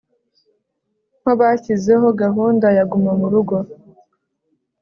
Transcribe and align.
Nko 1.21 1.31
bashyizeho 1.39 2.07
gahunda 2.21 2.67
ya 2.77 2.83
guma 2.91 3.11
mu 3.19 3.27
rugo 3.33 3.55